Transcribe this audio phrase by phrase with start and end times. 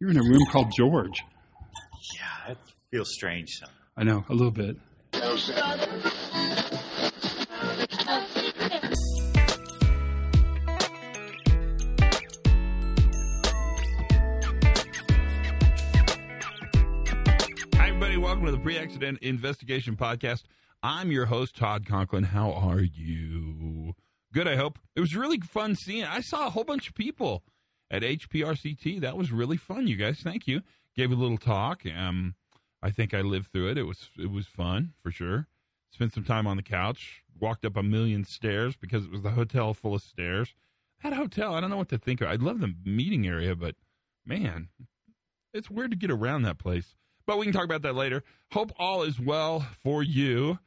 [0.00, 1.22] You're in a room called George.
[2.14, 2.58] Yeah, it
[2.90, 3.60] feels strange.
[3.98, 4.78] I know, a little bit.
[5.12, 5.36] Hi,
[17.88, 18.16] everybody.
[18.16, 20.44] Welcome to the Pre Accident Investigation Podcast.
[20.82, 22.24] I'm your host, Todd Conklin.
[22.24, 23.92] How are you?
[24.32, 24.78] Good, I hope.
[24.96, 26.04] It was really fun seeing.
[26.04, 27.42] I saw a whole bunch of people
[27.90, 29.00] at HPRCT.
[29.00, 30.20] That was really fun, you guys.
[30.20, 30.62] Thank you.
[30.96, 31.82] Gave a little talk.
[31.86, 32.34] Um,
[32.82, 33.78] I think I lived through it.
[33.78, 35.46] It was it was fun for sure.
[35.92, 37.22] Spent some time on the couch.
[37.38, 40.54] Walked up a million stairs because it was the hotel full of stairs.
[41.02, 42.28] That hotel, I don't know what to think of.
[42.28, 43.76] I love the meeting area, but
[44.26, 44.68] man,
[45.54, 46.94] it's weird to get around that place.
[47.26, 48.22] But we can talk about that later.
[48.52, 50.58] Hope all is well for you.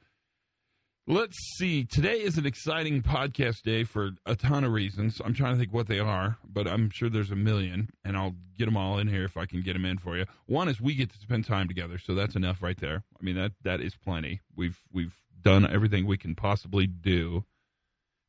[1.05, 1.83] Let's see.
[1.83, 5.19] Today is an exciting podcast day for a ton of reasons.
[5.23, 8.35] I'm trying to think what they are, but I'm sure there's a million, and I'll
[8.57, 10.25] get them all in here if I can get them in for you.
[10.45, 13.03] One is we get to spend time together, so that's enough right there.
[13.19, 14.39] I mean that that is plenty.
[14.55, 17.43] We've we've done everything we can possibly do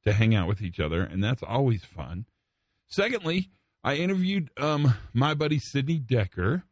[0.02, 2.26] to hang out with each other, and that's always fun.
[2.88, 3.50] Secondly,
[3.84, 6.64] I interviewed um, my buddy Sidney Dekker,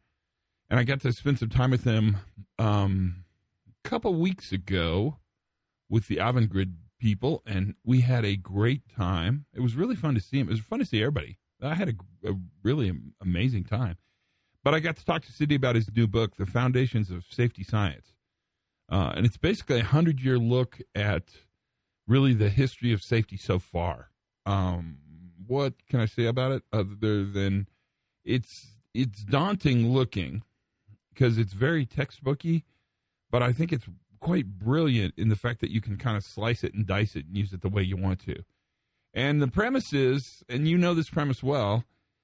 [0.69, 2.17] and I got to spend some time with him
[2.59, 3.23] um,
[3.85, 5.15] a couple weeks ago
[5.93, 9.45] with the Avangrid people, and we had a great time.
[9.53, 10.47] It was really fun to see him.
[10.47, 11.37] It was fun to see everybody.
[11.61, 12.91] I had a, a really
[13.21, 13.97] amazing time.
[14.63, 17.63] But I got to talk to Sidney about his new book, The Foundations of Safety
[17.63, 18.07] Science.
[18.91, 21.25] Uh, and it's basically a hundred year look at
[22.07, 24.09] really the history of safety so far.
[24.47, 24.97] Um,
[25.45, 27.67] what can I say about it other than
[28.25, 30.41] it's it's daunting looking
[31.13, 32.63] because it's very textbooky,
[33.29, 33.85] but I think it's
[34.23, 37.25] quite brilliant in the fact that you can kind of slice it and dice it
[37.25, 38.41] and use it the way you want to.
[39.13, 41.83] And the premise is, and you know this premise well,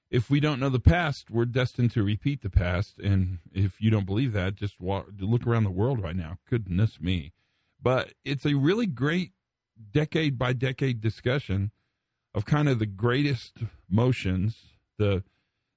[0.09, 2.97] if we don't know the past, we're destined to repeat the past.
[2.99, 6.37] And if you don't believe that, just walk, look around the world right now.
[6.49, 7.33] Goodness me.
[7.81, 9.33] But it's a really great
[9.91, 11.71] decade by decade discussion
[12.33, 13.57] of kind of the greatest
[13.89, 14.55] motions,
[14.97, 15.23] the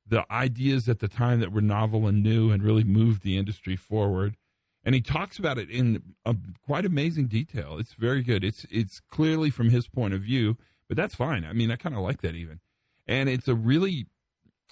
[0.06, 3.76] the ideas at the time that were novel and new and really moved the industry
[3.76, 4.36] forward
[4.84, 6.34] and he talks about it in a,
[6.64, 7.78] quite amazing detail.
[7.78, 8.44] It's very good.
[8.44, 10.56] It's it's clearly from his point of view,
[10.88, 11.44] but that's fine.
[11.44, 12.60] I mean, I kind of like that even,
[13.06, 14.06] and it's a really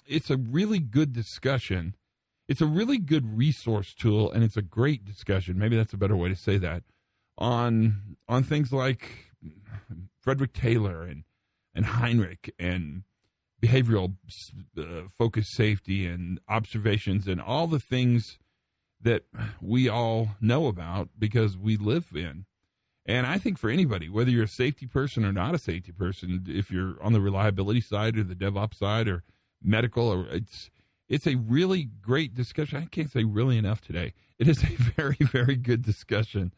[0.05, 1.95] it's a really good discussion.
[2.47, 5.57] It's a really good resource tool, and it's a great discussion.
[5.57, 6.83] Maybe that's a better way to say that
[7.37, 9.33] on on things like
[10.19, 11.23] Frederick Taylor and
[11.73, 13.03] and Heinrich and
[13.61, 14.15] behavioral
[14.77, 18.39] uh, focus safety and observations and all the things
[19.03, 19.23] that
[19.61, 22.45] we all know about because we live in.
[23.05, 26.45] And I think for anybody, whether you're a safety person or not a safety person,
[26.47, 29.23] if you're on the reliability side or the DevOps side or
[29.63, 30.69] medical, or it's
[31.09, 32.77] it's a really great discussion.
[32.77, 34.13] I can't say really enough today.
[34.37, 36.53] It is a very very good discussion,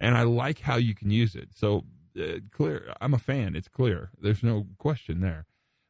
[0.00, 1.50] and I like how you can use it.
[1.54, 1.84] So
[2.18, 3.54] uh, clear, I'm a fan.
[3.54, 4.10] It's clear.
[4.20, 5.46] There's no question there.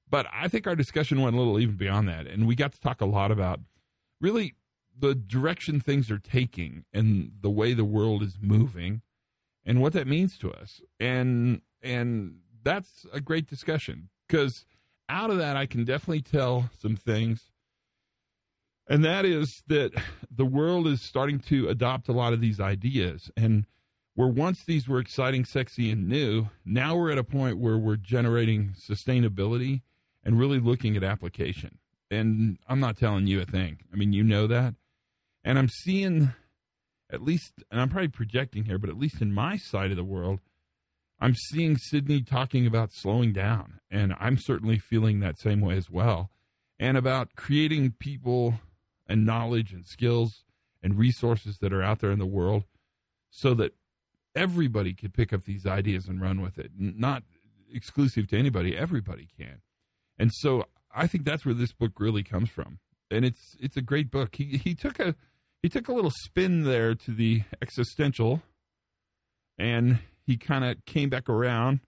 [0.09, 2.81] But I think our discussion went a little even beyond that, and we got to
[2.81, 3.61] talk a lot about
[4.21, 4.55] really
[4.99, 9.03] the direction things are taking and the way the world is moving
[9.65, 10.81] and what that means to us.
[10.99, 14.65] And and that's a great discussion because
[15.09, 17.51] out of that i can definitely tell some things.
[18.89, 19.93] And that is that
[20.31, 23.31] the world is starting to adopt a lot of these ideas.
[23.37, 23.67] And
[24.15, 27.97] where once these were exciting sexy and new now we're at a point where we're
[27.97, 29.83] generating sustainability
[30.25, 31.79] and really looking at application.
[32.11, 33.81] And i'm not telling you a thing.
[33.93, 34.75] I mean you know that
[35.47, 36.33] and I'm seeing,
[37.09, 40.03] at least, and I'm probably projecting here, but at least in my side of the
[40.03, 40.41] world,
[41.21, 43.79] I'm seeing Sidney talking about slowing down.
[43.89, 46.31] And I'm certainly feeling that same way as well.
[46.81, 48.55] And about creating people
[49.07, 50.43] and knowledge and skills
[50.83, 52.65] and resources that are out there in the world
[53.31, 53.73] so that
[54.35, 56.73] everybody could pick up these ideas and run with it.
[56.77, 57.23] Not
[57.73, 59.61] exclusive to anybody, everybody can.
[60.19, 62.81] And so I think that's where this book really comes from.
[63.13, 64.35] And it's it's a great book.
[64.35, 65.15] He he took a
[65.67, 68.41] he took a little spin there to the existential,
[69.59, 71.81] and he kind of came back around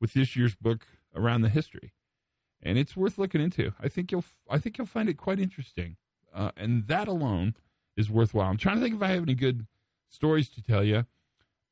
[0.00, 1.92] with this year's book around the history,
[2.62, 3.74] and it's worth looking into.
[3.78, 5.98] I think you'll I think you'll find it quite interesting,
[6.34, 7.56] uh, and that alone
[7.94, 8.48] is worthwhile.
[8.48, 9.66] I'm trying to think if I have any good
[10.08, 11.04] stories to tell you.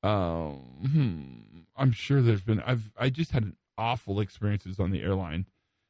[0.02, 2.60] Uh, hmm, I'm sure there's been.
[2.60, 5.46] I've I just had an awful experiences on the airline,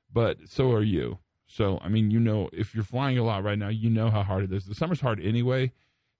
[0.09, 1.19] but so are you.
[1.49, 4.23] So, I mean, you know, if you're flying a lot right now, you know how
[4.23, 4.67] hard it is.
[4.67, 5.73] The summer's hard anyway.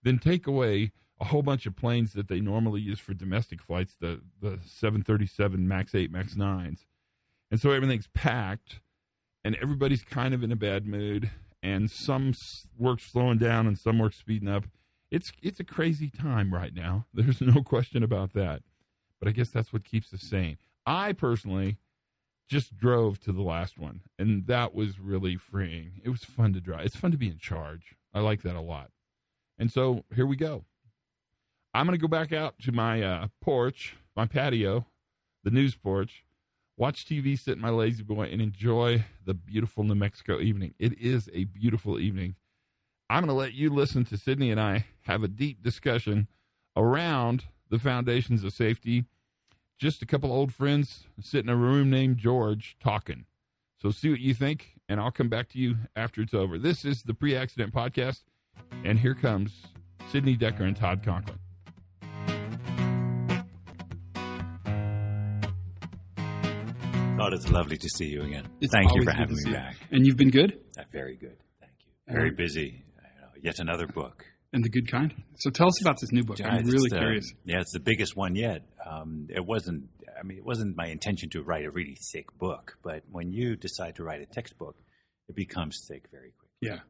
[0.03, 0.91] Then take away
[1.21, 5.69] a whole bunch of planes that they normally use for domestic flights, the the 737
[5.69, 6.87] Max 8, Max 9s.
[7.51, 8.81] And so everything's packed
[9.45, 11.31] and everybody's kind of in a bad mood
[11.63, 12.35] and some
[12.79, 14.65] work slowing down and some work speeding up.
[15.11, 17.07] It's it's a crazy time right now.
[17.15, 18.63] There's no question about that.
[19.19, 20.59] But I guess that's what keeps us sane.
[20.87, 21.77] I personally
[22.49, 26.01] just drove to the last one, and that was really freeing.
[26.03, 26.87] It was fun to drive.
[26.87, 27.95] It's fun to be in charge.
[28.15, 28.91] I like that a lot.
[29.59, 30.65] And so here we go.
[31.75, 34.87] I'm going to go back out to my uh, porch, my patio,
[35.45, 36.25] the news porch,
[36.77, 40.75] watch TV, sit in my lazy boy, and enjoy the beautiful New Mexico evening.
[40.79, 42.37] It is a beautiful evening.
[43.11, 46.29] I'm going to let you listen to Sidney and I have a deep discussion
[46.77, 49.05] around the foundations of safety.
[49.79, 53.27] Just a couple old friends sitting in a room named George talking.
[53.81, 56.59] So see what you think, and I'll come back to you after it's over.
[56.59, 58.23] This is the Pre Accident Podcast,
[58.85, 59.53] and here comes
[60.11, 61.39] Sidney Dekker and Todd Conklin.
[67.17, 68.47] Todd, it's lovely to see you again.
[68.61, 69.53] It's Thank you for having me you.
[69.53, 69.77] back.
[69.91, 71.37] And you've been good Uh, very good.
[71.61, 72.13] Thank you.
[72.15, 72.85] Very Um, busy.
[72.99, 74.25] I know, Yet another book.
[74.53, 75.15] And the good kind.
[75.37, 76.39] So tell us about this new book.
[76.45, 77.33] I'm really the- curious.
[77.45, 78.63] Yeah, it's the biggest one yet.
[78.85, 79.89] Um, it wasn't.
[80.19, 83.55] I mean, it wasn't my intention to write a really thick book, but when you
[83.57, 84.75] decide to write a textbook,
[85.29, 86.49] it becomes thick very quickly.
[86.61, 86.81] Yeah.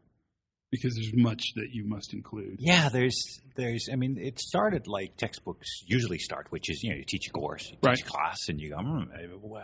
[0.71, 2.57] Because there's much that you must include.
[2.59, 3.89] Yeah, there's, there's.
[3.91, 7.31] I mean, it started like textbooks usually start, which is you know you teach a
[7.31, 8.01] course, you teach Right.
[8.01, 9.07] a class, and you go, mm,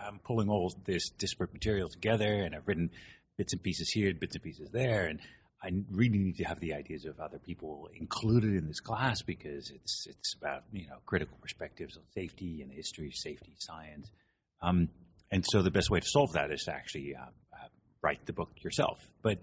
[0.07, 2.91] I'm pulling all this disparate material together, and I've written
[3.37, 5.21] bits and pieces here, bits and pieces there, and
[5.65, 9.71] I really need to have the ideas of other people included in this class because
[9.71, 14.11] it's it's about you know critical perspectives on safety and the history of safety science,
[14.61, 14.89] um,
[15.31, 17.69] and so the best way to solve that is to actually uh, uh,
[18.03, 19.39] write the book yourself, but.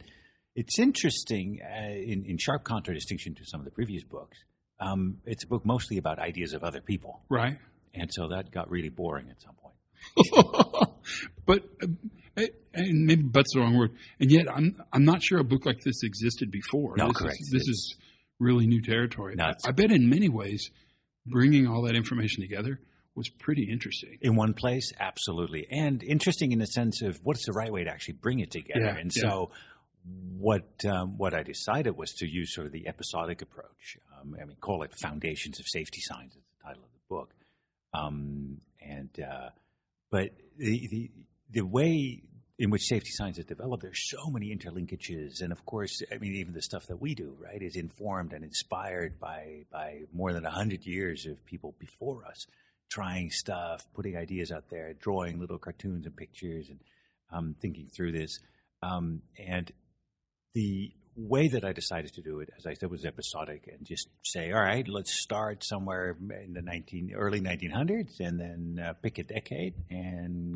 [0.54, 4.38] It's interesting, uh, in, in sharp contradistinction to some of the previous books.
[4.82, 7.58] Um, it's a book mostly about ideas of other people, Right?
[7.94, 9.76] and so that got really boring at some point.
[11.46, 11.88] but uh,
[12.74, 13.92] and maybe but's the wrong word.
[14.20, 16.96] And yet, I'm I'm not sure a book like this existed before.
[16.98, 17.38] No, this correct.
[17.42, 17.96] Is, this is
[18.40, 19.34] really new territory.
[19.34, 20.72] It's- I bet in many ways,
[21.26, 22.80] bringing all that information together
[23.16, 24.18] was pretty interesting.
[24.22, 27.90] In one place, absolutely, and interesting in the sense of what's the right way to
[27.90, 28.86] actually bring it together.
[28.86, 29.22] Yeah, and yeah.
[29.22, 29.52] so,
[30.38, 33.98] what um, what I decided was to use sort of the episodic approach.
[34.20, 37.34] Um, I mean, call it "Foundations of Safety Science" is the title of the book.
[37.94, 39.50] Um, and uh,
[40.10, 41.12] but the, the
[41.52, 42.24] the way
[42.62, 46.36] in which safety science is developed, there's so many interlinkages, and of course, I mean,
[46.36, 50.44] even the stuff that we do, right, is informed and inspired by by more than
[50.44, 52.46] hundred years of people before us
[52.88, 56.80] trying stuff, putting ideas out there, drawing little cartoons and pictures, and
[57.32, 58.40] um, thinking through this.
[58.84, 59.72] Um, and
[60.54, 64.08] the way that I decided to do it, as I said, was episodic and just
[64.24, 69.18] say, all right, let's start somewhere in the 19, early 1900s and then uh, pick
[69.18, 70.51] a decade and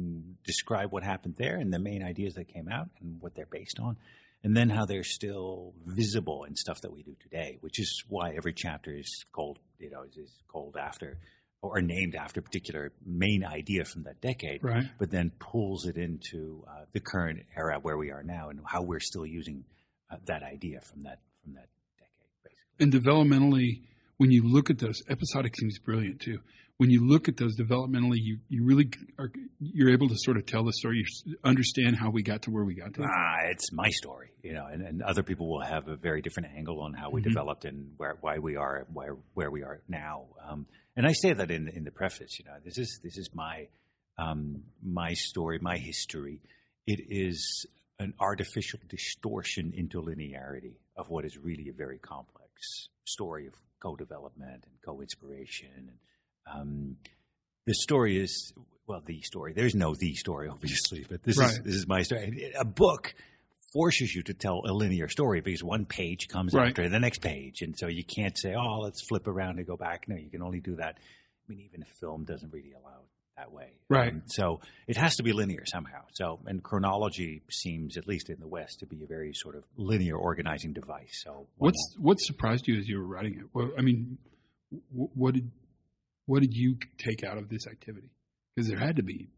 [0.46, 3.80] describe what happened there and the main ideas that came out and what they're based
[3.80, 3.98] on.
[4.44, 8.36] And then how they're still visible in stuff that we do today, which is why
[8.36, 11.18] every chapter is called, you know, is, is called after
[11.64, 14.86] or named after a particular main idea from that decade Right.
[15.00, 18.84] but then pulls it into uh, the current era where we are now and how
[18.84, 19.64] we're still using
[20.12, 21.68] uh, that idea from that from that
[21.98, 22.76] decade, basically.
[22.80, 23.82] And developmentally,
[24.18, 26.40] when you look at those, episodic seems brilliant too.
[26.78, 29.32] When you look at those developmentally, you, you really are
[29.62, 32.66] you're able to sort of tell the story, you understand how we got to where
[32.66, 33.02] we got to.
[33.04, 36.50] Ah, it's my story, you know, and, and other people will have a very different
[36.54, 37.26] angle on how we Mhm.
[37.26, 40.26] developed and where why we are where where we are now.
[40.46, 40.68] Um,
[40.98, 43.68] and I say that in in the preface, you know, this is this is my
[44.18, 46.42] um, my story, my history.
[46.86, 47.66] It is
[48.00, 54.66] an artificial distortion into linearity of what is really a very complex story of co-development
[54.66, 55.70] and co-inspiration.
[55.78, 55.98] And
[56.52, 56.98] um,
[57.66, 58.54] the story is
[58.88, 59.54] well, the story.
[59.54, 62.52] There's no the story, obviously, but this is this is my story.
[62.58, 63.16] A book
[63.74, 66.70] forces you to tell a linear story because one page comes Right.
[66.70, 69.76] after the next page, and so you can't say, "Oh, let's flip around and go
[69.76, 70.98] back." No, you can only do that.
[70.98, 73.72] I mean, even a film doesn't really allow it that way.
[73.90, 74.14] Right.
[74.14, 76.04] Um, so it has to be linear somehow.
[76.14, 79.64] So, and chronology seems, at least in the West, to be a very sort of
[79.76, 81.22] linear organizing device.
[81.24, 83.46] So, What's what surprised you as you were writing it?
[83.54, 84.20] Well, I mean,
[84.94, 85.52] what did
[86.26, 88.10] what did you take out of this activity?
[88.56, 89.30] Because there had to be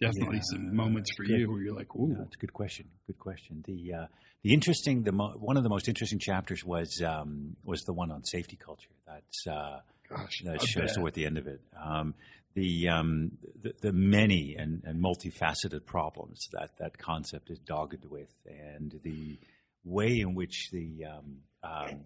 [0.00, 1.38] definitely Yeah, some moments for good.
[1.40, 2.88] you where you're like, No, "Ooh, it's a good question.
[3.06, 3.62] Good question.
[3.66, 4.06] The uh,
[4.42, 8.10] the interesting, the mo- one of the most interesting chapters was um, was the one
[8.10, 8.90] on safety culture.
[9.06, 11.60] That's uh, gosh, that I shows toward the end of it.
[11.82, 12.14] Um,
[12.54, 13.32] the, um,
[13.62, 19.38] the the many and, and multifaceted problems that that concept is dogged with, and the
[19.84, 22.04] way in which the um, um,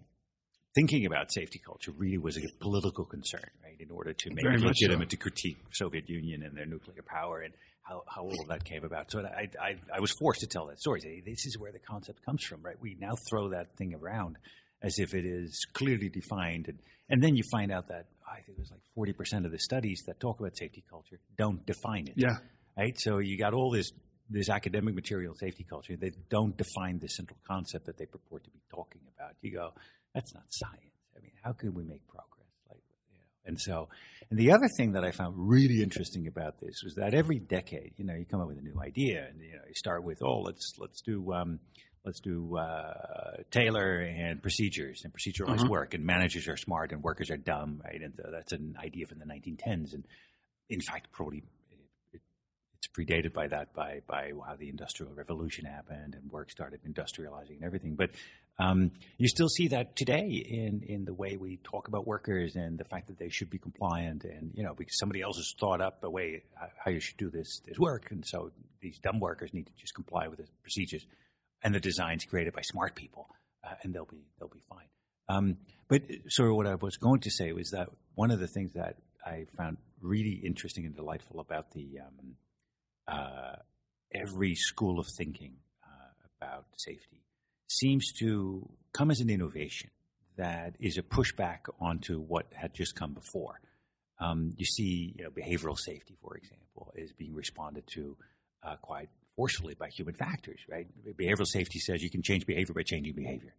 [0.75, 3.68] thinking about safety culture really was a political concern, right?
[3.89, 4.85] In order to make Very it much so.
[4.85, 8.63] legitimate to critique Soviet Union and their nuclear power, and how, how all of that
[8.63, 9.11] came about.
[9.11, 11.01] So I, I, I was forced to tell that story.
[11.01, 12.75] Say, this is where the concept comes from, right?
[12.79, 14.37] We now throw that thing around
[14.81, 16.67] as if it is clearly defined.
[16.67, 16.79] And,
[17.09, 20.03] and then you find out that I think it was like 40% of the studies
[20.07, 22.13] that talk about safety culture don't define it.
[22.15, 22.37] Yeah.
[22.77, 22.97] Right?
[22.99, 23.91] So you got all this
[24.29, 28.49] this academic material, safety culture, they don't define the central concept that they purport to
[28.51, 29.33] be talking about.
[29.41, 29.73] You go,
[30.13, 30.93] that's not science.
[31.17, 32.38] I mean, how can we make progress?
[33.49, 33.89] Like, you know, and so,
[34.29, 37.93] and the other thing that I found really interesting about this was that every decade,
[37.97, 40.21] you know, you come up with a new idea, and you know, you start with,
[40.23, 41.33] oh, let's let's do.
[41.33, 41.59] Um,
[42.05, 45.69] let's do uh, Taylor and procedures and proceduralized Mhm.
[45.69, 48.01] work, and managers are smart and workers are dumb, right?
[48.01, 50.05] And so that's an idea from the 1910s, and
[50.69, 51.43] in fact, probably
[52.13, 52.21] it,
[52.77, 57.55] it's predated by that by by how the industrial revolution happened and work started industrializing
[57.57, 57.95] and everything.
[57.95, 58.11] But
[58.57, 62.77] um, you still see that today in in the way we talk about workers and
[62.77, 65.81] the fact that they should be compliant, and you know because somebody else has thought
[65.81, 66.43] up a way
[66.83, 68.51] how- you should do this this work, and so
[68.81, 71.05] these dumb workers need to just comply with the procedures
[71.63, 73.29] and the designs created by smart people,
[73.63, 74.87] uh, and they'll be they'll be fine.
[75.29, 78.73] Um, but so what I was going to say was that one of the things
[78.73, 82.35] that I found really interesting and delightful about the um,
[83.07, 83.55] uh,
[84.13, 85.53] every school of thinking
[85.83, 87.21] uh, about safety
[87.69, 89.89] seems to come as an innovation
[90.37, 93.59] that is a pushback onto what had just come before.
[94.19, 98.17] Um, you see, you know, behavioral safety, for example, is being responded to
[98.63, 100.87] uh, quite forcefully by human factors, right?
[101.17, 103.53] Behavioral safety says you can change behavior by changing behavior,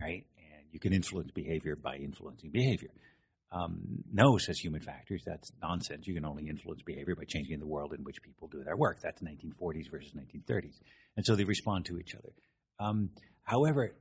[0.00, 0.24] right?
[0.36, 2.90] And you can influence behavior by influencing behavior.
[3.50, 6.06] Um, no, says human factors, that's nonsense.
[6.06, 9.00] You can only influence behavior by changing the world in which people do their work.
[9.02, 10.76] That's 1940s versus 1930s.
[11.16, 12.32] And so they respond to each other.
[12.80, 13.10] Um,
[13.48, 13.94] however,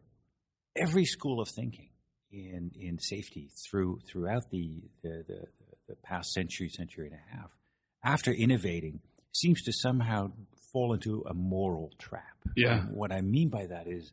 [0.76, 1.90] every school of thinking
[2.32, 5.42] in, in safety through, throughout the, the, the,
[5.88, 7.50] the past century, century and a half,
[8.04, 9.00] after innovating,
[9.32, 10.32] seems to somehow
[10.74, 12.38] fall into a moral trap.
[12.56, 12.80] Yeah.
[12.80, 14.12] And what I mean by that is,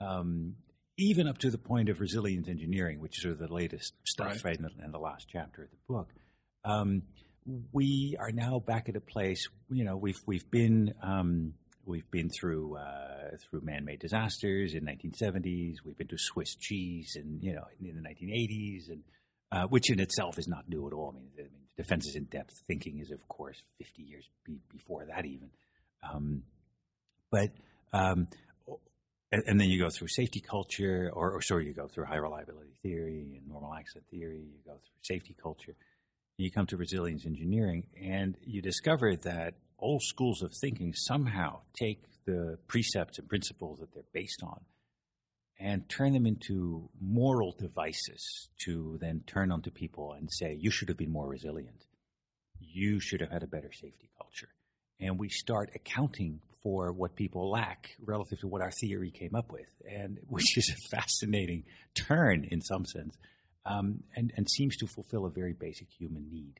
[0.00, 0.56] um,
[0.96, 4.28] even up to the point of resilience engineering, which is sort of the latest stuff,
[4.28, 4.44] Right.
[4.44, 6.08] right, in, the, in the last chapter of the book,
[6.64, 7.02] um,
[7.72, 9.48] we are now back at a place.
[9.70, 11.54] You know, we've we've been um,
[11.86, 15.76] we've been through uh, through man-made disasters in 1970s.
[15.84, 19.02] We've been to Swiss cheese, and you know, in the 1980s, and
[19.52, 21.14] uh, which in itself is not new at all.
[21.14, 25.04] I mean, I mean defenses in depth thinking is, of course, 50 years be, before
[25.06, 25.50] that even.
[26.08, 26.42] Um,
[27.30, 27.50] but
[27.92, 28.28] um,
[29.32, 32.16] and, and then you go through safety culture, or, or sorry, you go through high
[32.16, 34.38] reliability theory and normal accident theory.
[34.38, 35.74] You go through safety culture.
[36.36, 42.02] You come to resilience engineering, and you discover that all schools of thinking somehow take
[42.24, 44.58] the precepts and principles that they're based on
[45.60, 50.88] and turn them into moral devices to then turn onto people and say, you should
[50.88, 51.84] have been more resilient.
[52.58, 54.48] You should have had a better safety culture.
[55.00, 59.52] And we start accounting for what people lack relative to what our theory came up
[59.52, 61.64] with, and which is a fascinating
[61.94, 63.14] turn in some sense,
[63.66, 66.54] um, and, and seems to fulfill a very basic human need.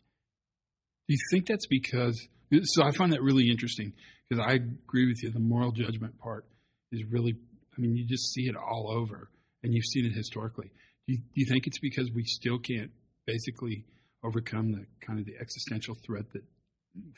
[1.08, 2.28] Do you think that's because?
[2.62, 3.92] So I find that really interesting
[4.28, 5.30] because I agree with you.
[5.30, 6.46] The moral judgment part
[6.92, 7.34] is really.
[7.76, 9.28] I mean, you just see it all over,
[9.62, 10.70] and you've seen it historically.
[11.08, 12.92] Do you, do you think it's because we still can't
[13.26, 13.84] basically
[14.23, 16.44] overcome the kind of the existential threat that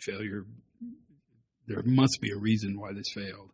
[0.01, 0.47] failure?
[1.67, 3.51] There must be a reason why this failed,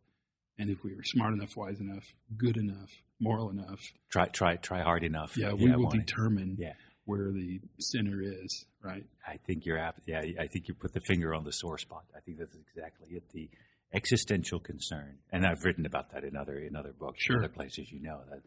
[0.59, 2.05] and if we were smart enough, wise enough,
[2.37, 5.37] good enough, moral enough, Try, try, try hard enough.
[5.37, 6.75] yeah, we will wanna- determine Yeah.
[7.05, 8.65] Where the sinner is.
[8.83, 9.05] Right?
[9.27, 10.01] I think you're apt.
[10.07, 12.05] Yeah, I think you put the finger on the sore spot.
[12.17, 13.23] I think that's exactly it.
[13.33, 13.49] The
[13.95, 17.39] existential concern, and I've written about that in other in other books, Sure.
[17.39, 17.91] other places.
[17.93, 18.41] You know that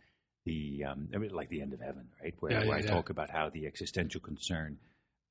[0.45, 2.33] the um, I mean, like the end of heaven, right?
[2.39, 2.87] Where, Yeah, where yeah, I yeah.
[2.91, 4.77] talk about how the existential concern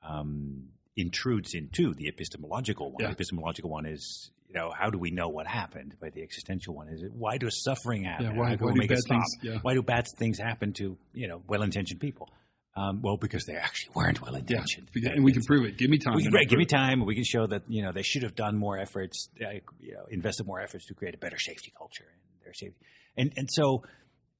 [0.03, 3.05] um, intrudes into the epistemological one.
[3.05, 4.31] The epistemological one is.
[4.49, 5.97] You know, how do we know what happened?
[6.01, 8.27] But the existential one is, why does suffering happen?
[8.27, 8.33] Yeah.
[8.39, 9.23] Why, why do bad stop?
[9.43, 9.59] things?
[9.63, 12.29] Why do bad things happen to you know well-intentioned people?
[12.77, 15.79] Um, well, because they actually weren't Yeah, well-intentioned, and we can prove it.
[15.79, 16.17] Give me time.
[16.17, 17.07] we can, and I'll right, give me time.
[17.07, 20.07] We can show that you know they should have done more efforts, uh, you know,
[20.11, 22.81] invested more efforts to create a better safety culture and their safety,
[23.17, 23.85] and and so,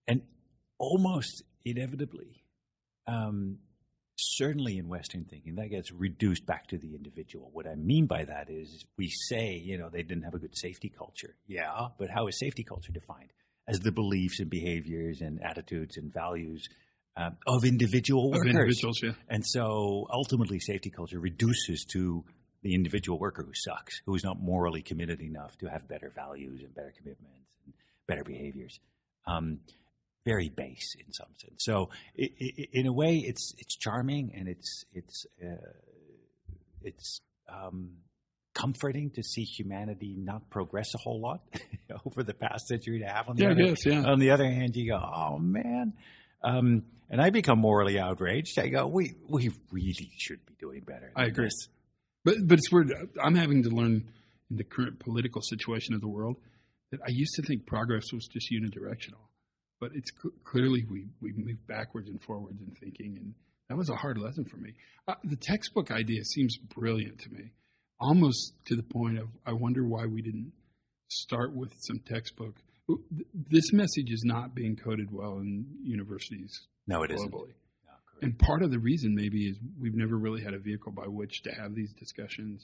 [0.09, 0.23] and
[0.79, 2.43] almost inevitably,
[3.07, 3.59] um,
[4.17, 7.51] certainly in Western thinking, that gets reduced back to the individual.
[7.53, 10.59] What I mean by that is we say you know they didn't have a good
[10.59, 13.31] safety culture, yeah, but how is safety culture defined?
[13.69, 16.69] As the beliefs and behaviors and attitudes and values
[17.17, 18.51] um, of individual Of workers.
[18.51, 19.13] individuals, yeah.
[19.29, 22.25] And so ultimately, safety culture reduces to
[22.63, 26.63] the individual worker who sucks, who is not morally committed enough to have better values
[26.63, 27.75] and better commitments and
[28.07, 28.81] better behaviors.
[29.27, 29.61] Um,
[30.25, 31.57] very base in some sense.
[31.59, 35.57] So, in a way, it's it's charming and it's it's uh,
[36.83, 37.91] it's um,
[38.55, 41.43] comforting to see humanity not progress a whole lot
[42.07, 43.29] over the past century and a half.
[43.29, 44.11] On the Yeah, other, yeah.
[44.11, 45.93] On the other hand, you go, oh man.
[46.45, 48.59] Um, and I become morally outraged.
[48.59, 51.13] I go, we we really should be doing better.
[51.17, 51.47] I agree.
[51.47, 51.69] this."
[52.25, 52.93] But but it's weird.
[53.23, 54.09] I'm having to learn
[54.51, 56.37] in the current political situation of the world
[56.91, 59.29] that I used to think progress was just unidirectional,
[59.81, 63.35] but it's cl- clearly we we move backwards and forwards in thinking, and
[63.69, 64.73] that was a hard lesson for me.
[65.07, 67.53] Uh, the textbook idea seems brilliant to me,
[68.01, 70.53] almost to the point of I wonder why we didn't
[71.09, 72.57] start with some textbook.
[73.51, 77.31] This message is not being coded well in universities No, it isn't.
[77.33, 77.55] globally.
[77.87, 78.23] No, correct.
[78.23, 81.43] And part of the reason maybe is we've never really had a vehicle by which
[81.45, 82.63] to have these discussions,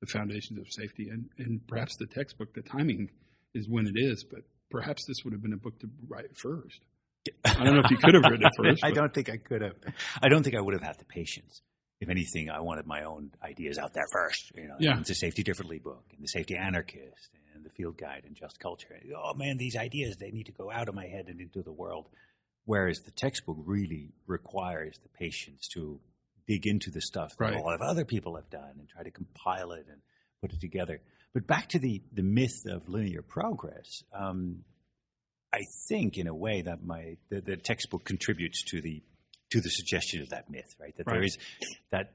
[0.00, 3.10] the foundations of safety, and, and perhaps the textbook, the timing
[3.54, 6.80] is when it is, but perhaps this would have been a book to write first.
[7.44, 8.82] I don't know if you could have written it first.
[8.84, 9.74] I but- don't think I could have.
[10.22, 11.60] I don't think I would have had the patience.
[12.00, 14.52] If anything, I wanted my own ideas out there first.
[14.56, 15.00] You know, Yeah.
[15.04, 19.00] the Safety Differently book, and the Safety Anarchist, and the Field Guide, and Just Culture.
[19.16, 21.72] Oh man, these ideas they need to go out of my head and into the
[21.72, 22.08] world.
[22.64, 26.00] Whereas the textbook really requires the patience to
[26.46, 27.54] dig into the stuff that Right.
[27.54, 30.00] a lot of other people have done and try to compile it and
[30.40, 31.00] put it together.
[31.34, 34.04] But back to the the myth of linear progress.
[34.12, 34.64] Um,
[35.52, 39.02] I think, in a way, that my the, the textbook contributes to the
[39.50, 40.94] to the suggestion of that myth, right?
[40.96, 41.24] That there Right.
[41.26, 41.38] is
[41.90, 42.12] that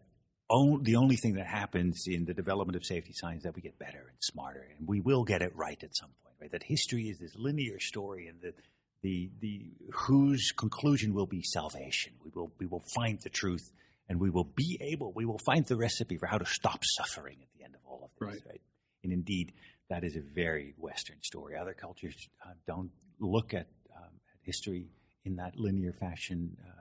[0.49, 3.61] on, the only thing that happens in the development of safety science is that we
[3.61, 6.51] get better and smarter, and we will get it right at some point, right?
[6.51, 8.55] That history is this linear story, and that
[9.01, 12.13] the the whose conclusion will be salvation.
[12.23, 13.71] We will we will find the truth,
[14.09, 17.37] and we will be able we will find the recipe for how to stop suffering
[17.41, 18.45] at the end of all of this, Right.
[18.47, 18.61] right?
[19.03, 19.53] And indeed,
[19.89, 21.55] that is a very Western story.
[21.57, 24.87] Other cultures uh, don't look at, um, at history
[25.25, 26.72] in that linear fashion, uh,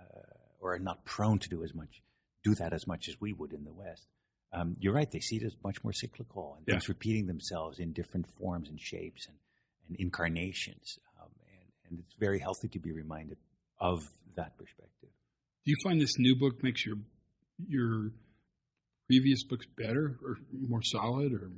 [0.63, 2.01] or are not prone to do as much,
[2.45, 4.07] do that as much as we would in the West.
[4.53, 6.75] Um, you're right; they see it as much more cyclical and Yeah.
[6.75, 9.37] things repeating themselves in different forms and shapes and,
[9.89, 10.99] and incarnations.
[11.21, 13.39] Um, and, and it's very healthy to be reminded
[13.79, 13.99] of
[14.37, 15.11] that perspective.
[15.65, 16.97] Do you find this new book makes your
[17.69, 18.13] your
[19.09, 21.51] previous books better or more solid or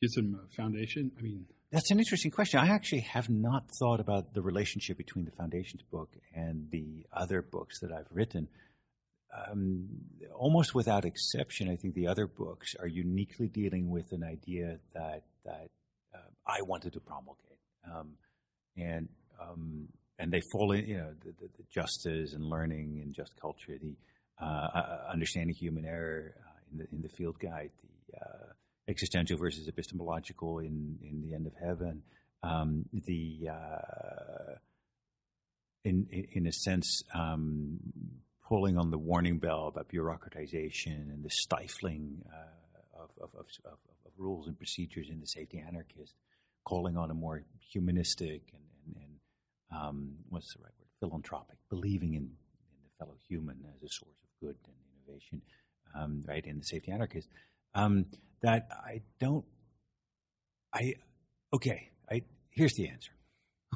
[0.00, 1.10] gives them a foundation?
[1.18, 2.60] I mean, That's an interesting question.
[2.60, 7.42] I actually have not thought about the relationship between the Foundations book and the other
[7.42, 8.46] books that I've written.
[9.36, 9.88] Um,
[10.32, 15.24] almost without exception, I think the other books are uniquely dealing with an idea that
[15.44, 15.68] that
[16.14, 17.58] uh, I wanted to promulgate,
[17.92, 18.10] um,
[18.76, 19.08] and
[19.42, 19.88] um,
[20.20, 23.76] and they fall in, you know, the, the, the justice and learning and just culture,
[23.82, 23.96] the
[24.40, 28.52] uh, uh, understanding human error uh, in the in the field guide, the uh,
[28.88, 32.02] existential versus epistemological in in the end of heaven,
[32.42, 34.54] um, the uh,
[35.84, 37.78] in, in a sense um,
[38.46, 43.78] pulling on the warning bell about bureaucratization and the stifling uh, of, of, of, of,
[44.16, 46.14] rules and procedures in the safety anarchist,
[46.64, 47.42] calling on a more
[47.72, 53.16] humanistic and, and, and um, what's the right word, philanthropic, believing in, in the fellow
[53.28, 55.42] human as a source of good and innovation,
[55.98, 57.28] um, right, in the safety anarchist.
[58.44, 59.46] That I don't,
[60.70, 60.96] I,
[61.54, 63.12] okay, I, here's the answer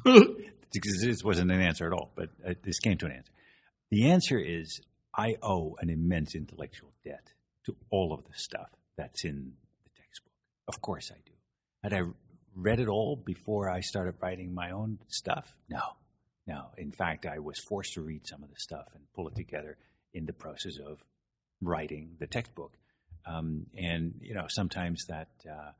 [0.71, 3.31] because this wasn't an answer at all, but uh, this came to an answer.
[3.89, 4.79] The answer is
[5.17, 7.31] I owe an immense intellectual debt
[7.65, 9.53] to all of the stuff that's in
[9.85, 10.33] the textbook.
[10.67, 11.33] Of course I do.
[11.81, 12.03] Had I
[12.55, 15.55] read it all before I started writing my own stuff?
[15.67, 15.81] No.
[16.45, 16.67] No.
[16.77, 19.77] In fact, I was forced to read some of the stuff and pull it together
[20.13, 20.99] in the process of
[21.59, 22.73] writing the textbook.
[23.25, 25.29] Um, and, you know, sometimes that.
[25.49, 25.71] Uh,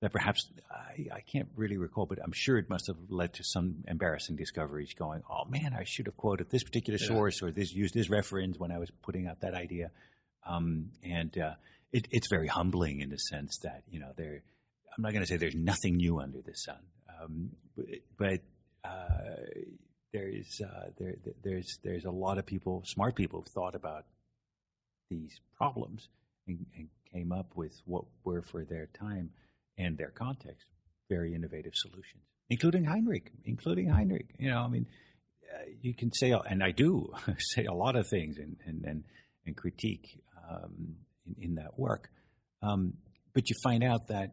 [0.00, 3.44] that perhaps I, I can't really recall, but I'm sure it must have led to
[3.44, 4.92] some embarrassing discoveries.
[4.94, 7.06] Going, oh man, I should have quoted this particular Yeah.
[7.06, 9.92] source or this used this reference when I was putting out that idea.
[10.44, 11.54] Um, and uh,
[11.92, 14.42] it, it's very humbling in the sense that you know there.
[14.96, 16.80] I'm not going to say there's nothing new under the sun,
[17.22, 17.86] um, but,
[18.18, 18.40] but
[18.84, 19.36] uh,
[20.12, 24.04] there is uh, there there's there's a lot of people, smart people, who've thought about
[25.10, 26.08] these problems
[26.46, 29.30] and, and came up with what were for their time
[29.78, 30.66] and their context
[31.12, 34.34] very innovative solutions, including Heinrich, including Heinrich.
[34.38, 34.86] You know, I mean,
[35.52, 39.04] uh, you can say, and I do say a lot of things and and and,
[39.46, 42.08] and critique um, in, in that work,
[42.62, 42.94] um,
[43.34, 44.32] but you find out that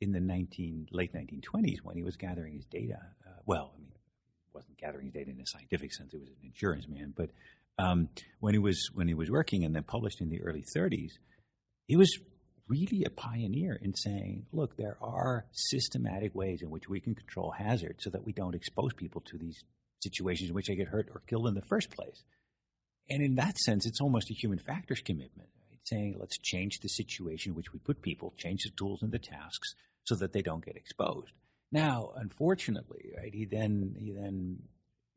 [0.00, 3.92] in the 19 late 1920s, when he was gathering his data, uh, well, I mean,
[4.54, 7.30] wasn't gathering his data in a scientific sense; it was an insurance man, but
[7.78, 8.08] um,
[8.40, 11.12] when he was when he was working and then published in the early 30s,
[11.86, 12.18] he was
[12.68, 17.52] really a pioneer in saying, look, there are systematic ways in which we can control
[17.56, 19.62] hazards so that we don't expose people to these
[20.02, 22.24] situations in which they get hurt or killed in the first place.
[23.08, 25.48] And in that sense, it's almost a human factors commitment.
[25.70, 25.78] Right?
[25.84, 29.18] saying let's change the situation in which we put people, change the tools and the
[29.18, 31.32] tasks so that they don't get exposed.
[31.72, 34.58] Now, unfortunately, right, he then he then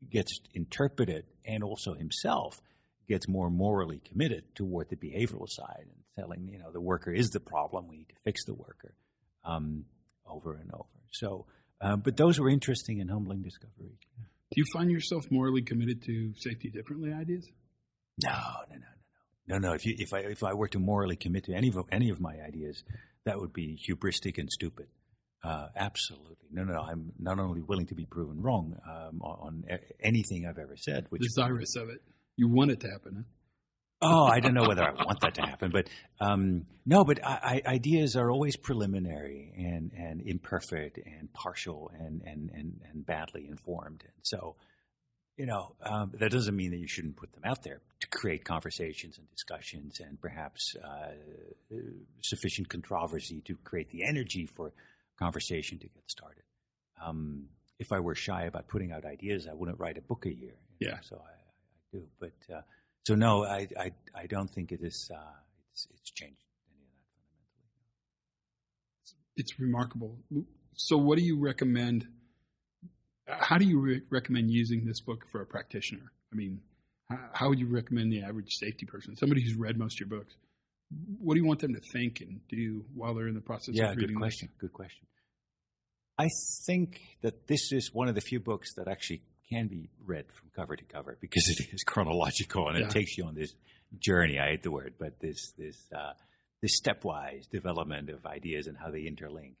[0.08, 2.60] gets interpreted and also himself
[3.08, 7.30] gets more morally committed toward the behavioral side and telling you know the worker is
[7.30, 8.94] the problem, we need to fix the worker
[9.44, 9.84] um,
[10.26, 10.86] over and over.
[11.12, 11.46] So,
[11.80, 13.98] um, but those were interesting and humbling discoveries.
[14.52, 17.48] Do you find yourself morally committed to safety differently ideas?
[18.22, 18.30] No,
[18.68, 18.80] no, no,
[19.48, 19.74] no, no, no.
[19.74, 22.20] If you, if I if I were to morally commit to any of any of
[22.20, 22.82] my ideas,
[23.24, 24.86] that would be hubristic and stupid.
[25.42, 26.80] Uh, absolutely, no, no, no.
[26.80, 31.06] I'm not only willing to be proven wrong um, on, on anything I've ever said,
[31.08, 32.02] which desirous of it.
[32.36, 33.14] You want it to happen.
[33.16, 33.22] Huh?
[34.02, 35.88] oh, I don't know whether I want that to happen, but
[36.20, 37.04] um, no.
[37.04, 42.80] But I, I, ideas are always preliminary and, and imperfect and partial and, and, and,
[42.90, 44.02] and badly informed.
[44.02, 44.56] And so,
[45.36, 48.44] you know, um, that doesn't mean that you shouldn't put them out there to create
[48.44, 51.12] conversations and discussions and perhaps uh,
[52.22, 54.72] sufficient controversy to create the energy for
[55.20, 56.42] conversation to get started.
[57.04, 57.46] Um,
[57.78, 60.56] if I were shy about putting out ideas, I wouldn't write a book a year.
[60.80, 60.90] Yeah.
[60.90, 62.54] Know, so I, I do, but.
[62.54, 62.60] Uh,
[63.06, 65.10] so no, I, I, I don't think it is.
[65.12, 65.18] Uh,
[65.72, 67.08] it's, it's changed any of that
[68.98, 69.26] fundamentally.
[69.36, 70.18] It's remarkable.
[70.74, 72.06] So, what do you recommend?
[73.26, 76.12] How do you re- recommend using this book for a practitioner?
[76.32, 76.60] I mean,
[77.08, 80.18] how, how, would you recommend the average safety person, somebody who's read most of your
[80.18, 80.34] books?
[81.20, 83.90] What do you want them to think and do while they're in the process yeah,
[83.90, 84.10] of reading?
[84.10, 84.48] Yeah, good question.
[84.48, 84.60] This?
[84.60, 85.06] Good question.
[86.18, 86.28] I
[86.66, 90.50] think that this is one of the few books that actually can be read from
[90.54, 92.86] cover to cover because it is chronological and yeah.
[92.86, 93.54] it takes you on this
[93.98, 94.38] journey.
[94.38, 96.12] I hate the word, but this this uh,
[96.62, 99.54] this stepwise development of ideas and how they interlink.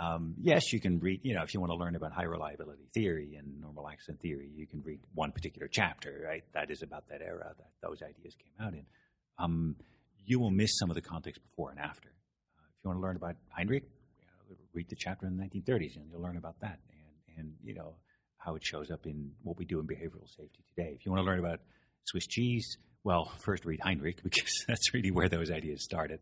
[0.00, 1.20] Um, yes, you can read.
[1.22, 4.50] You know, if you want to learn about high reliability theory and normal accident theory,
[4.54, 6.24] you can read one particular chapter.
[6.26, 8.86] Right, that is about that era that those ideas came out in.
[9.38, 9.76] Um,
[10.28, 12.08] you will miss some of the context before and after.
[12.08, 13.84] Uh, if you want to learn about Heinrich,
[14.74, 16.78] read the chapter in the 1930s, and you'll learn about that.
[16.90, 17.94] And and you know,
[18.36, 20.92] how it shows up in what we do in behavioral safety today.
[20.98, 21.60] If you want to learn about
[22.04, 26.20] Swiss cheese, well, first read Heinrich because that's really where those ideas started.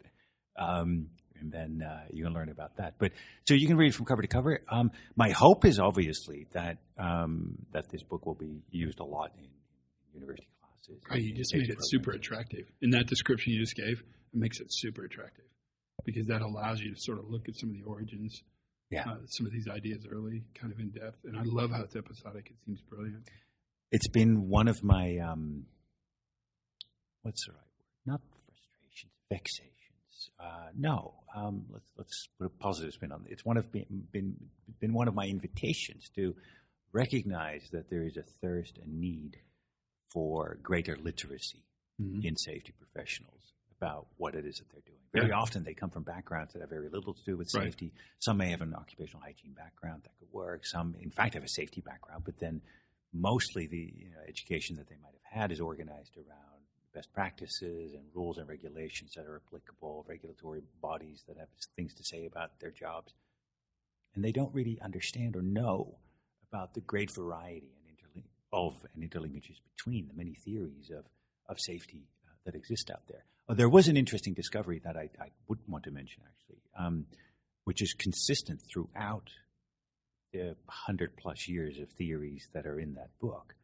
[0.58, 2.94] Um, and then uh, you can learn about that.
[2.98, 3.12] But
[3.46, 4.60] so you can read from cover to cover.
[4.70, 9.32] Um, my hope is obviously that um, that this book will be used a lot
[9.38, 9.48] in
[10.14, 10.48] university
[11.10, 14.00] Right, you just made it super attractive in that description you just gave.
[14.32, 15.44] It makes it super attractive
[16.04, 18.42] because that allows you to sort of look at some of the origins
[18.90, 19.04] yeah.
[19.08, 21.24] Uh, some of these ideas early, kind of in depth.
[21.24, 22.50] And I love how it's episodic.
[22.50, 23.28] It seems brilliant.
[23.90, 25.64] It's been one of my, um,
[27.22, 28.12] what's the right word?
[28.12, 30.30] Not frustrations, vexations.
[30.38, 33.32] Uh, no, um, let's let's put a positive spin on it.
[33.32, 34.36] It's one of been, been
[34.80, 36.34] been one of my invitations to
[36.92, 39.36] recognize that there is a thirst and need
[40.12, 41.64] for greater literacy
[42.00, 42.20] mm-hmm.
[42.22, 44.96] in safety professionals about what it is that they're doing.
[45.12, 45.38] Very yeah.
[45.38, 47.86] often they come from backgrounds that have very little to do with safety.
[47.86, 48.02] Right.
[48.20, 50.66] Some may have an occupational hygiene background that could work.
[50.66, 52.62] Some, in fact, have a safety background, but then
[53.12, 56.56] mostly the you know, education that they might have had is organized around
[56.94, 62.02] best practices and rules and regulations that are applicable, regulatory bodies that have things to
[62.02, 63.12] say about their jobs.
[64.14, 65.98] And they don't really understand or know
[66.50, 67.75] about the great variety
[68.56, 71.04] of and interlinkages between the many theories of,
[71.48, 73.24] of safety uh, that exist out there.
[73.48, 77.06] Oh, there was an interesting discovery that I, I would want to mention, actually, um,
[77.64, 79.28] which is consistent throughout
[80.32, 83.54] the hundred plus years of theories that are in that book.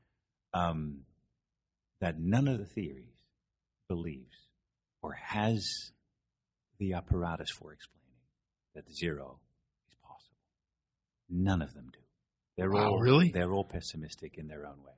[0.54, 1.00] Um,
[2.00, 3.14] that none of the theories
[3.88, 4.36] believes
[5.02, 5.92] or has
[6.78, 8.18] the apparatus for explaining
[8.74, 9.38] that zero
[9.88, 10.36] is possible.
[11.30, 11.98] None of them do.
[12.56, 13.30] They're wow, all really?
[13.30, 14.92] They're all pessimistic in their own way.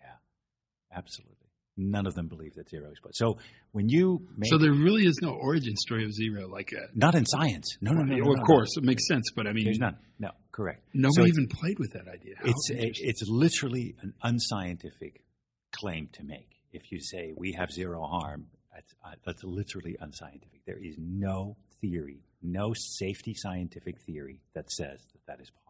[0.00, 1.38] Yeah, absolutely.
[1.76, 3.36] None of them believe that zero is possible.
[3.36, 3.38] So
[3.72, 6.90] when you make, so there really is no origin story of zero like that.
[6.94, 7.76] Not in science.
[7.80, 8.14] No, no, no.
[8.14, 9.96] no, no of no, course, it makes sense, but I mean, there's none.
[10.20, 10.82] No, correct.
[10.94, 12.34] Nobody so even played with that idea.
[12.38, 15.24] How it's a, it's literally an unscientific
[15.72, 16.48] claim to make.
[16.72, 20.64] If you say we have zero harm, that's, uh, that's literally unscientific.
[20.66, 25.63] There is no theory, no safety scientific theory that says that that is possible.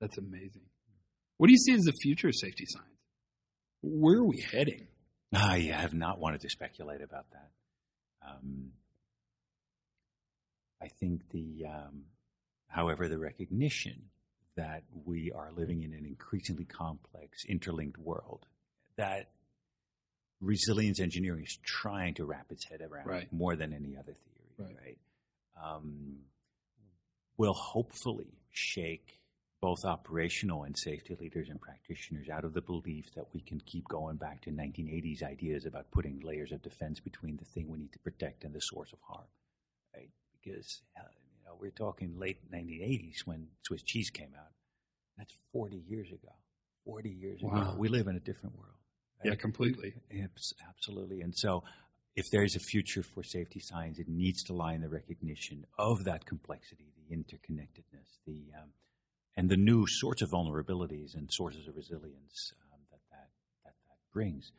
[0.00, 0.62] That's amazing.
[1.36, 2.88] What do you see as the future of safety science?
[3.82, 4.86] Where are we heading?
[5.32, 7.50] I have not wanted to speculate about that.
[8.28, 8.72] Um,
[10.82, 12.02] I think the, um,
[12.68, 14.10] however, the recognition
[14.56, 18.46] that we are living in an increasingly complex, interlinked world
[18.96, 19.30] that
[20.40, 23.32] resilience engineering is trying to wrap its head around right.
[23.32, 24.76] more than any other theory, right?
[24.84, 24.98] right?
[25.62, 26.16] Um,
[27.36, 29.19] will hopefully shake
[29.60, 33.86] both operational and safety leaders and practitioners out of the belief that we can keep
[33.88, 37.92] going back to 1980s ideas about putting layers of defense between the thing we need
[37.92, 39.26] to protect and the source of harm,
[39.94, 40.08] right?
[40.32, 41.02] Because uh,
[41.38, 44.52] you know we're talking late 1980s when Swiss cheese came out.
[45.18, 46.32] That's 40 years ago.
[46.86, 47.60] 40 years Wow.
[47.72, 47.74] ago.
[47.78, 48.74] We live in a different world.
[49.22, 49.92] Yeah, completely.
[50.22, 51.20] Abs- Absolutely.
[51.20, 51.62] And so,
[52.16, 56.04] if there's a future for safety science, it needs to lie in the recognition of
[56.04, 58.70] that complexity, the interconnectedness, the um,
[59.40, 63.28] and the new sorts of vulnerabilities and sources of resilience um, that, that
[63.64, 64.52] that that brings.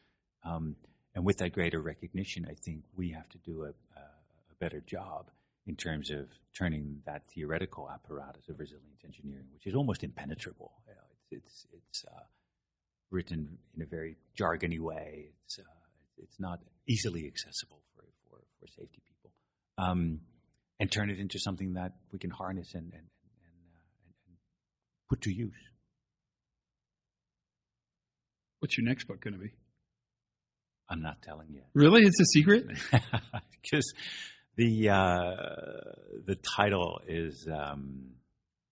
[0.44, 0.76] Um,
[1.13, 4.82] and with that greater recognition, I think we have to do a, a, a better
[4.82, 5.30] job
[5.67, 10.72] in terms of turning that theoretical apparatus of resilience engineering, which is almost impenetrable.
[10.88, 12.24] You know, it's it's it's uh,
[13.12, 15.30] written in a very jargony way.
[15.46, 15.63] It's uh,
[16.17, 19.32] it's not easily accessible for for, for safety people,
[19.78, 20.22] um,
[20.80, 24.38] and turn it into something that we can harness and and and, uh, and, and
[25.12, 25.52] put to use.
[28.60, 29.52] What's your next book going to be?
[30.89, 32.04] I'm not telling you Really?
[32.04, 32.65] It's a secret?
[33.62, 33.93] because
[34.56, 35.36] the uh,
[36.26, 38.12] the title is um,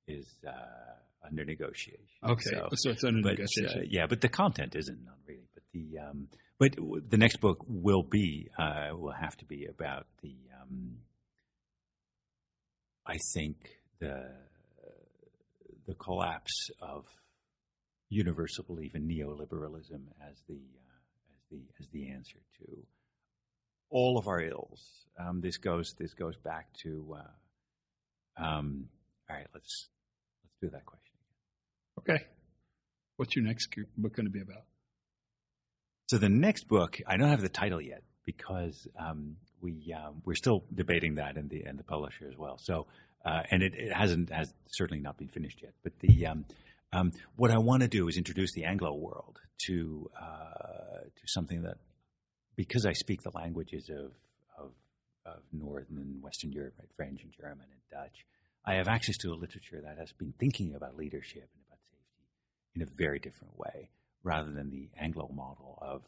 [0.08, 2.06] is uh, under negotiation.
[2.24, 2.50] Okay.
[2.52, 3.82] So- So, it's under but negotiation.
[3.82, 5.48] uh, yeah, but the content isn't not really.
[5.54, 6.28] But the um,
[6.60, 6.76] but
[7.10, 10.98] the next book will be uh, will have to be about the um,
[13.06, 13.56] I think
[14.00, 14.16] the
[15.90, 17.06] the collapse of
[18.10, 21.00] universal belief in neoliberalism as the uh,
[21.34, 22.78] as the as the answer to
[23.90, 24.82] all of our ills.
[25.20, 28.86] Um, this goes this goes back to uh, um,
[29.30, 29.48] all right.
[29.54, 29.90] Let's
[30.44, 31.14] let's do that question.
[32.00, 32.26] okay.
[33.18, 34.64] What's your next book going to be about?
[36.08, 40.36] So the next book, I don't have the title yet because um, we um, we're
[40.36, 42.60] still debating that and the and the publisher as well.
[42.60, 42.86] So
[43.26, 45.74] uh, and it, it hasn't has certainly not been finished yet.
[45.84, 46.46] But the um,
[46.94, 51.64] um, what I want to do is introduce the Anglo world to uh, to something
[51.64, 51.78] that
[52.56, 54.12] because I speak the languages of
[54.58, 54.72] of,
[55.26, 58.26] of Northern and Western Europe, right, French and German and Dutch,
[58.66, 62.76] I have access to a literature that has been thinking about leadership and about safety
[62.76, 63.90] in a very different way
[64.24, 66.02] rather than the Anglo model of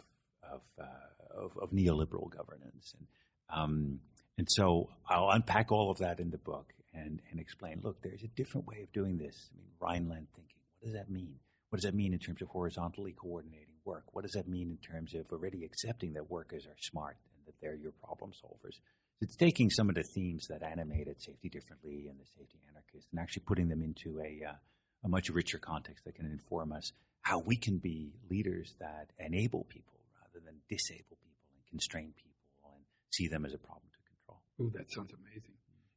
[0.44, 2.94] of, uh, of, of neoliberal governance.
[2.98, 3.08] And
[3.54, 4.00] um,
[4.38, 7.82] and so I'll unpack all of that in the book and and explain.
[7.84, 9.50] Look, there's a different way of doing this.
[9.54, 10.62] I mean, Rhineland thinking.
[10.80, 11.36] What does that mean?
[11.70, 14.04] What does that mean in terms of horizontally coordinating work?
[14.12, 17.54] What does that mean in terms of already accepting that workers are smart and that
[17.62, 18.76] they're your problem solvers?
[19.22, 23.20] It's taking some of the themes that animated safety differently and the safety anarchists and
[23.22, 24.56] actually putting them into a uh,
[25.04, 29.64] a much richer context that can inform us how we can be leaders that enable
[29.70, 34.00] people rather than disable people and constrain people and see them as a problem to
[34.10, 34.42] control.
[34.60, 35.54] Oh, that sounds amazing.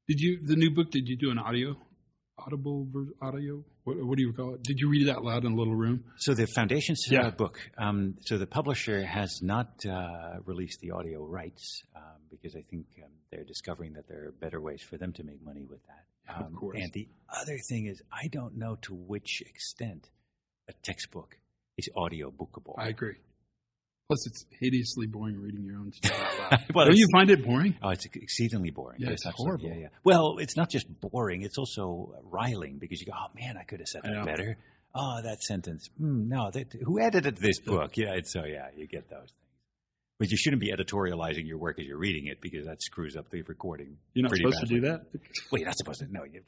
[0.08, 0.90] Did you the new book?
[0.90, 1.76] Did you do an audio,
[2.38, 2.86] audible
[3.22, 3.64] audio?
[3.84, 4.62] What, what do you call it?
[4.62, 6.04] Did you read it out loud in a little room?
[6.16, 7.28] So the Foundations Yeah.
[7.28, 7.58] uh, book.
[7.78, 12.86] Um, so the publisher has not uh, released the audio rights um, because I think
[13.02, 16.34] um, they're discovering that there are better ways for them to make money with that.
[16.34, 16.78] Of Um, course.
[16.82, 17.08] And the
[17.40, 20.08] other thing is, I don't know to which extent
[20.68, 21.38] a textbook
[21.78, 22.74] is audio bookable.
[22.78, 23.16] I agree.
[24.08, 26.64] Plus, it's hideously boring reading your own stuff out loud.
[26.74, 27.74] Well, Don't you find it boring?
[27.82, 29.00] Oh, it's exceedingly boring.
[29.00, 29.62] Yeah, Yes, it's absolutely.
[29.68, 29.80] horrible.
[29.80, 29.98] Yeah, yeah.
[30.04, 33.80] Well, it's not just boring; it's also riling because you go, "Oh man, I could
[33.80, 34.58] have said that better."
[34.94, 35.88] Oh, that sentence.
[35.98, 37.96] Hmm, no, that, who edited this book?
[37.96, 39.32] Yeah, it's, so yeah, you get those things.
[40.20, 43.28] But you shouldn't be editorializing your work as you're reading it because that screws up
[43.30, 43.96] the recording.
[44.12, 44.68] You're not supposed badly.
[44.68, 45.06] to do that.
[45.50, 46.12] Well, you're not supposed to.
[46.12, 46.42] No, you.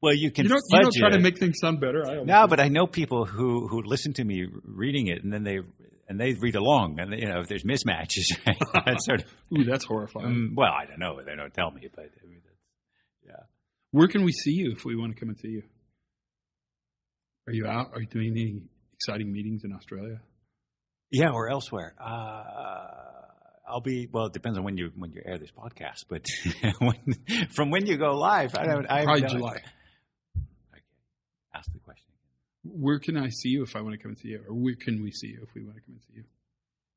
[0.00, 0.44] Well, you can.
[0.44, 2.08] You don't, you don't try to make things sound better.
[2.08, 5.42] I No, but I know people who who listen to me reading it and then
[5.42, 5.58] they
[6.08, 8.36] and they read along and you know if there's mismatches,
[8.86, 9.34] that's sort of.
[9.56, 10.26] Ooh, that's horrifying.
[10.26, 11.20] Um, well, I don't know.
[11.20, 12.60] They don't tell me, but I mean, that's,
[13.26, 13.44] yeah.
[13.90, 15.62] Where can we see you if we want to come and see you?
[17.46, 17.90] Are you out?
[17.92, 18.62] Are you doing any
[18.94, 20.20] exciting meetings in Australia?
[21.10, 21.94] Yeah, or elsewhere.
[22.00, 22.84] Uh,
[23.68, 24.26] I'll be well.
[24.26, 26.26] It depends on when you when you air this podcast, but
[26.78, 28.90] when, from when you go live, I don't.
[28.90, 29.50] I Probably July.
[29.50, 30.82] Okay,
[31.54, 32.06] ask the question.
[32.74, 34.74] Where can I see you if I want to come and see you, or where
[34.76, 36.24] can we see you if we want to come and see you?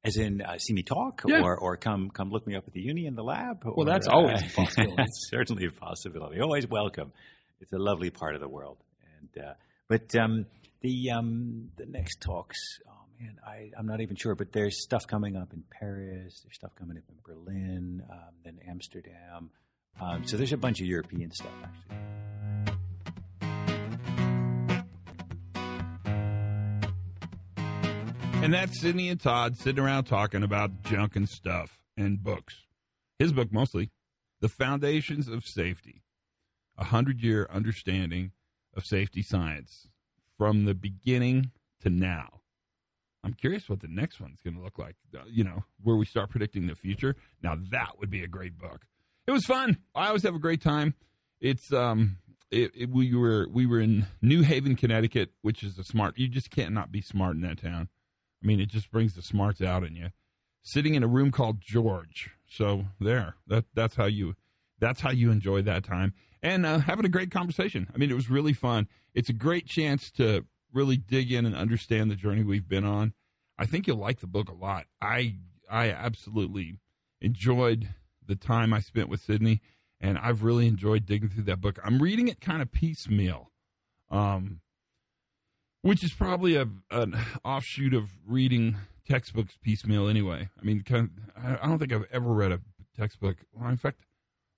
[0.03, 1.41] As in, uh, see me talk, Yeah.
[1.41, 3.63] or or come come look me up at the uni in the lab.
[3.65, 4.95] Well, or, that's uh, always a possibility.
[4.97, 6.39] that's certainly a possibility.
[6.39, 7.11] Always welcome.
[7.59, 8.77] It's a lovely part of the world,
[9.19, 9.53] and uh,
[9.89, 10.45] but um,
[10.81, 12.57] the um, the next talks.
[12.87, 16.41] Oh man, I I'm not even sure, but there's stuff coming up in Paris.
[16.43, 19.49] There's stuff coming up in Berlin, um, then Amsterdam.
[19.99, 22.78] Um, so there's a bunch of European stuff actually.
[28.41, 32.55] And that's Sidney and Todd sitting around talking about junk and stuff and books.
[33.19, 33.91] His book mostly,
[34.39, 36.01] The Foundations of Safety,
[36.77, 38.31] a hundred year understanding
[38.75, 39.87] of safety science.
[40.37, 42.39] from the beginning to now.
[43.25, 44.95] I'm curious what the next one's going to look like.
[45.13, 47.17] Uh, you know, where we start predicting the future.
[47.43, 48.85] Now that would be a great book.
[49.27, 49.77] It was fun.
[49.93, 50.93] I always have a great time.
[51.41, 52.17] It's um,
[52.51, 56.17] it, it, we were we were in New Haven, Connecticut, which is a smart.
[56.17, 57.89] You just can't not be smart in that town.
[58.41, 60.09] I mean, it just brings the smarts out in you.
[60.61, 62.31] Sitting in a room called George.
[62.47, 64.35] So there, that that's how you
[64.79, 67.87] that's how you enjoy that time and uh, having a great conversation.
[67.93, 68.87] I mean, it was really fun.
[69.13, 73.13] It's a great chance to really dig in and understand the journey we've been on.
[73.57, 74.85] I think you'll like the book a lot.
[75.01, 75.35] I
[75.69, 76.77] I absolutely
[77.21, 77.89] enjoyed
[78.25, 79.61] the time I spent with Sidney,
[79.99, 81.79] and I've really enjoyed digging through that book.
[81.83, 83.51] I'm reading it kind of piecemeal,
[84.09, 84.61] um,
[85.81, 90.49] which is probably a an offshoot of reading textbooks piecemeal anyway.
[90.59, 92.59] I mean, kind of, I don't think I've ever read a
[92.97, 93.37] textbook.
[93.53, 94.01] Well, in fact,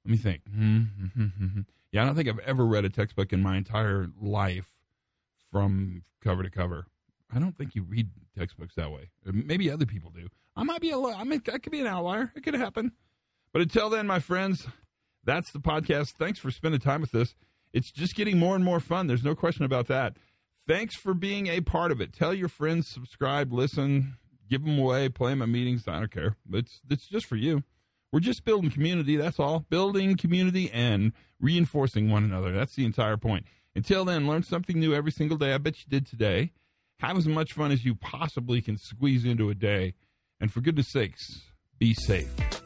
[0.06, 0.42] let me think.
[0.50, 1.62] Mm-hmm.
[1.92, 4.70] Yeah, I don't think I've ever read a textbook in my entire life
[5.52, 6.86] from cover to cover.
[7.34, 9.10] I don't think you read textbooks that way.
[9.28, 10.28] Uh, maybe other people do.
[10.56, 10.98] I might be a.
[10.98, 12.32] I mean, I could be an outlier.
[12.36, 12.92] It could happen.
[13.54, 14.68] But until then, my friends,
[15.24, 16.12] that's the podcast.
[16.12, 17.36] Thanks for spending time with us.
[17.74, 19.08] It's just getting more and more fun.
[19.08, 20.18] There's no question about that.
[20.67, 22.13] Thanks for being a part of it.
[22.13, 24.17] Tell your friends, subscribe, listen,
[24.50, 25.88] give them away, play them at meetings.
[25.88, 26.36] I don't care.
[26.54, 27.63] It's it's just for you.
[28.12, 29.15] We're just building community.
[29.15, 29.65] That's all.
[29.69, 32.52] Building community and reinforcing one another.
[32.52, 33.45] That's the entire point.
[33.74, 35.54] Until then, learn something new every single day.
[35.54, 36.52] I bet you did today.
[37.00, 39.95] Have as much fun as you possibly can squeeze into a day.
[40.39, 41.41] And for goodness sakes,
[41.80, 42.61] be safe.